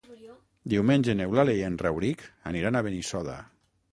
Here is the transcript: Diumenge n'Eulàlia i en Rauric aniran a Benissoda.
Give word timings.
Diumenge 0.71 1.15
n'Eulàlia 1.19 1.59
i 1.59 1.67
en 1.67 1.77
Rauric 1.83 2.25
aniran 2.53 2.79
a 2.79 2.83
Benissoda. 2.89 3.39